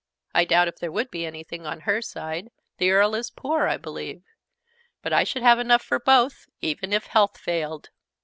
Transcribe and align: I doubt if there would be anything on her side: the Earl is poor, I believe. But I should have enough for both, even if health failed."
I 0.33 0.45
doubt 0.45 0.67
if 0.67 0.77
there 0.77 0.91
would 0.91 1.11
be 1.11 1.27
anything 1.27 1.67
on 1.67 1.81
her 1.81 2.01
side: 2.01 2.49
the 2.77 2.89
Earl 2.89 3.13
is 3.13 3.29
poor, 3.29 3.67
I 3.67 3.77
believe. 3.77 4.23
But 5.03 5.13
I 5.13 5.23
should 5.23 5.43
have 5.43 5.59
enough 5.59 5.83
for 5.83 5.99
both, 5.99 6.47
even 6.59 6.91
if 6.91 7.05
health 7.05 7.37
failed." 7.37 7.91